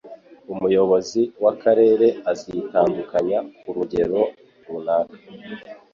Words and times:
Umuyobozi 0.53 1.21
w'akarere 1.43 2.07
azitandukanya 2.31 3.39
ku 3.59 3.69
rugero 3.75 4.19
runaka. 4.65 5.17